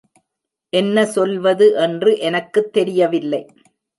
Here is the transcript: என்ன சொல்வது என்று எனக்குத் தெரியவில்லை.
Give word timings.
என்ன 0.69 1.05
சொல்வது 1.05 1.75
என்று 1.75 2.19
எனக்குத் 2.19 2.73
தெரியவில்லை. 2.73 3.47